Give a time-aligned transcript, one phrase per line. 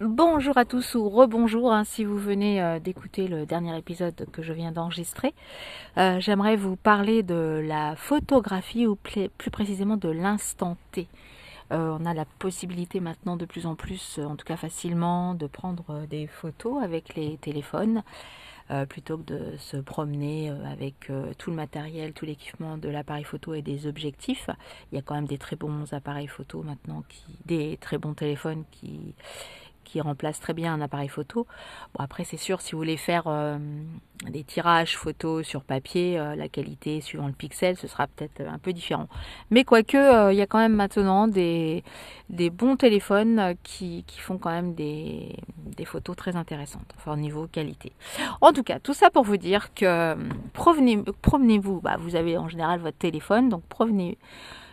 [0.00, 4.42] Bonjour à tous ou rebonjour hein, si vous venez euh, d'écouter le dernier épisode que
[4.42, 5.32] je viens d'enregistrer.
[5.96, 11.08] Euh, j'aimerais vous parler de la photographie ou plus précisément de l'instant T.
[11.72, 15.46] Euh, on a la possibilité maintenant de plus en plus, en tout cas facilement, de
[15.46, 18.02] prendre des photos avec les téléphones.
[18.88, 23.62] plutôt que de se promener avec tout le matériel, tout l'équipement de l'appareil photo et
[23.62, 24.50] des objectifs.
[24.90, 28.14] Il y a quand même des très bons appareils photo maintenant, qui, des très bons
[28.14, 29.14] téléphones qui,
[29.86, 31.46] qui remplace très bien un appareil photo.
[31.94, 33.56] Bon, après, c'est sûr, si vous voulez faire euh,
[34.28, 38.58] des tirages photos sur papier, euh, la qualité suivant le pixel, ce sera peut-être un
[38.58, 39.08] peu différent.
[39.50, 41.84] Mais quoique, euh, il y a quand même maintenant des,
[42.28, 45.36] bons téléphones qui, font quand même des,
[45.84, 47.92] photos très intéressantes, enfin au niveau qualité.
[48.40, 50.16] En tout cas, tout ça pour vous dire que
[50.52, 54.18] promenez-vous, bah, vous avez en général votre téléphone, donc provenez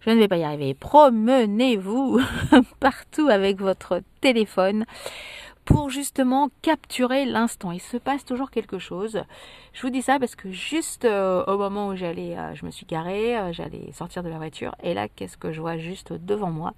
[0.00, 0.74] je ne vais pas y arriver.
[0.74, 2.20] Promenez-vous
[2.80, 4.84] partout avec votre téléphone
[5.64, 7.70] pour justement capturer l'instant.
[7.70, 9.22] Il se passe toujours quelque chose.
[9.72, 12.70] Je vous dis ça parce que juste euh, au moment où j'allais, euh, je me
[12.70, 16.12] suis garée, euh, j'allais sortir de la voiture et là, qu'est-ce que je vois juste
[16.12, 16.74] devant moi?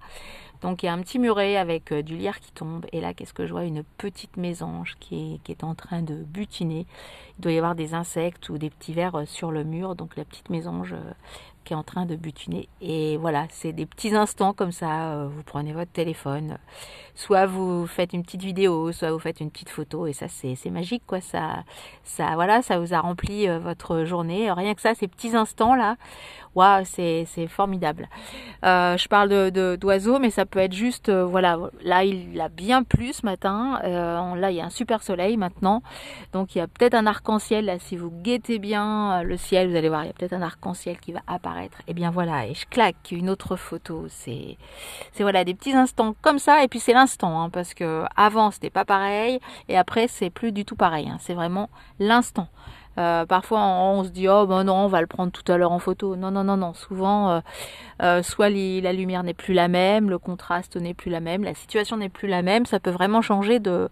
[0.61, 3.33] Donc il y a un petit muret avec du lierre qui tombe et là, qu'est-ce
[3.33, 3.63] que je vois?
[3.63, 6.85] Une petite mésange qui est, qui est en train de butiner.
[7.37, 10.23] Il doit y avoir des insectes ou des petits vers sur le mur, donc la
[10.23, 10.93] petite mésange
[11.63, 12.67] qui est en train de butiner.
[12.81, 15.13] Et voilà, c'est des petits instants comme ça.
[15.13, 16.57] Euh, vous prenez votre téléphone,
[17.15, 20.69] soit vous faites une petite vidéo, soit vous faites une petite photo, et ça c'est
[20.69, 21.21] magique quoi.
[21.21, 21.63] Ça,
[22.03, 24.51] ça, voilà, ça vous a rempli euh, votre journée.
[24.51, 25.95] Rien que ça, ces petits instants là,
[26.55, 28.09] waouh, c'est formidable.
[28.63, 32.83] Euh, je parle de d'oiseaux, mais ça peut être juste, voilà, là il a bien
[32.83, 33.79] plu ce matin.
[33.83, 35.81] là il y a un super soleil maintenant,
[36.31, 37.79] donc il y a peut-être un arc-en-ciel là.
[37.79, 40.99] Si vous guettez bien le ciel, vous allez voir, il y a peut-être un arc-en-ciel
[40.99, 44.05] qui va apparaître et eh bien voilà, et je claque une autre photo.
[44.09, 44.57] C'est,
[45.11, 46.63] c'est voilà des petits instants comme ça.
[46.63, 49.39] Et puis c'est l'instant, hein, parce que avant c'était pas pareil,
[49.69, 51.09] et après c'est plus du tout pareil.
[51.09, 51.17] Hein.
[51.19, 52.47] c'est vraiment l'instant.
[52.97, 55.71] Euh, parfois on, se dit oh ben non on va le prendre tout à l'heure
[55.71, 56.15] en photo.
[56.15, 56.73] Non non non non.
[56.73, 57.39] Souvent euh,
[58.01, 61.55] euh, soit la lumière n'est plus la même, le contraste n'est plus la même, la
[61.55, 62.65] situation n'est plus la même.
[62.65, 63.89] Ça peut vraiment changer de,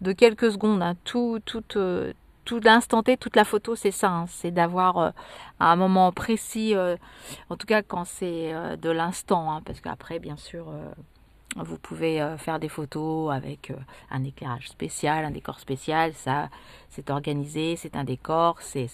[0.00, 0.82] de quelques secondes.
[0.82, 0.94] Hein.
[1.04, 1.62] Tout tout
[2.44, 4.26] tout l'instant T, toute la photo, c'est ça, hein.
[4.28, 5.14] c'est d'avoir
[5.60, 6.74] un moment précis,
[7.48, 10.66] en tout cas quand c'est de l'instant, hein, parce qu'après, bien sûr,
[11.56, 13.72] vous pouvez faire des photos avec
[14.10, 16.48] un éclairage spécial, un décor spécial, ça,
[16.90, 18.88] c'est organisé, c'est un décor, c'est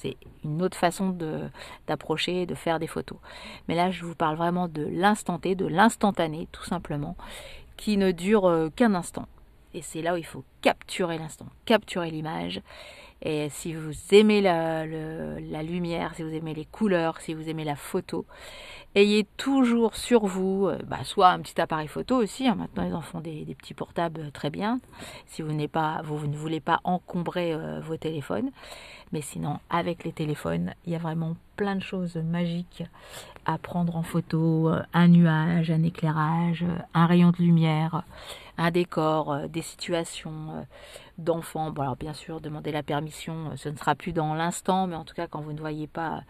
[0.45, 1.17] une autre façon
[1.87, 3.19] d'approcher, de, faire des photos.
[3.69, 7.17] Mais là, je vous parle vraiment de l'instant T, de l'instantané, tout simplement,
[7.77, 9.27] qui ne dure qu'un instant.
[9.73, 12.61] Et c'est là où il faut capturer l'instant, capturer l'image
[13.23, 14.87] et si vous aimez la,
[15.63, 18.25] lumière, si vous aimez les couleurs, si vous aimez la photo,
[18.95, 22.49] ayez toujours sur vous, euh, bah, soit un petit appareil photo aussi.
[22.49, 24.81] Hein, maintenant, ils en font des, petits portables euh, très bien.
[25.27, 28.51] Si vous, pas, vous, ne voulez pas encombrer euh, vos téléphones.
[29.13, 32.85] Mais sinon, avec les téléphones, il y a vraiment plein de choses magiques
[33.45, 34.73] à prendre en photo.
[34.95, 36.65] Un nuage, un éclairage,
[36.95, 38.05] un rayon de lumière,
[38.61, 40.67] un décor, des situations
[41.17, 41.71] d'enfants.
[41.71, 45.05] Bon, alors bien sûr, demander la permission, ce ne sera plus dans l'instant, mais en
[45.05, 46.23] tout cas, quand vous ne voyez pas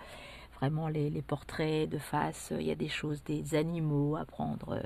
[0.61, 4.79] vraiment les, portraits de face, il y a des choses, des animaux à prendre,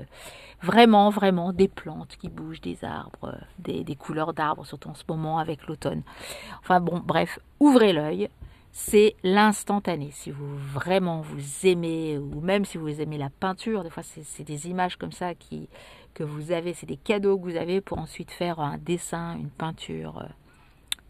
[0.63, 5.37] vraiment, vraiment des plantes qui bougent, des arbres, des couleurs d'arbres, surtout en ce moment
[5.37, 6.01] avec l'automne.
[6.61, 8.29] Enfin bon, bref, ouvrez l'œil.
[8.77, 10.09] C'est l'instantané.
[10.11, 14.43] Si vous vraiment vous aimez, ou même si vous aimez la peinture, des fois c'est
[14.43, 15.69] des images comme ça qui,
[16.15, 19.49] que vous avez, c'est des cadeaux que vous avez pour ensuite faire un dessin, une
[19.49, 20.17] peinture.
[20.23, 20.27] Euh,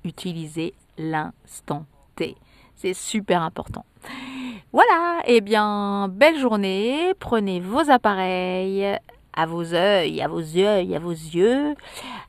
[0.04, 1.86] utilisez l'instant
[2.16, 2.36] T.
[2.76, 3.86] C'est super important.
[4.74, 7.14] Voilà, eh bien, belle journée.
[7.20, 8.98] Prenez vos appareils
[9.34, 11.76] à vos yeux, à vos yeux, à vos yeux,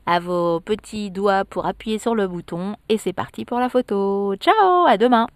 [0.05, 4.35] à vos petits doigts pour appuyer sur le bouton et c'est parti pour la photo.
[4.35, 5.27] Ciao, à demain.